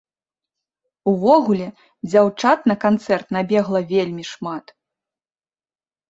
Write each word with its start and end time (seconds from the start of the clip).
Увогуле, 1.09 1.67
дзяўчат 2.11 2.59
на 2.71 2.75
канцэрт 2.85 3.27
набегла 3.37 3.81
вельмі 3.91 4.23
шмат. 4.31 4.65